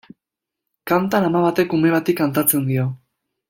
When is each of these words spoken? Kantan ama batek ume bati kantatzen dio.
Kantan 0.91 1.27
ama 1.29 1.43
batek 1.49 1.77
ume 1.79 1.95
bati 1.97 2.19
kantatzen 2.23 2.69
dio. 2.73 2.91